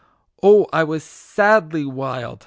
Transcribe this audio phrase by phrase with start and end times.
[0.41, 2.39] Oh, I was sadly wild